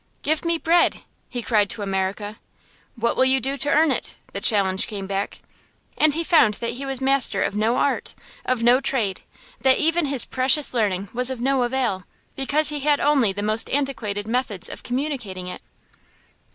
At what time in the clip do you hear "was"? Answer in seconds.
6.87-7.01, 11.13-11.29